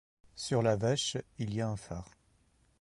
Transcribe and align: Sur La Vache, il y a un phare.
Sur 0.33 0.63
La 0.63 0.77
Vache, 0.77 1.17
il 1.37 1.53
y 1.53 1.61
a 1.61 1.69
un 1.69 1.75
phare. 1.77 2.15